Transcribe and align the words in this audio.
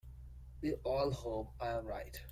We 0.63 0.73
all 0.83 1.11
hope 1.11 1.51
I 1.61 1.67
am 1.67 1.85
right. 1.85 2.19